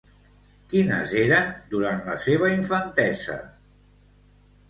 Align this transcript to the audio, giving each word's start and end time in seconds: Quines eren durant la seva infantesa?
Quines 0.69 1.11
eren 1.23 1.51
durant 1.75 2.01
la 2.09 2.15
seva 2.23 2.49
infantesa? 2.55 3.35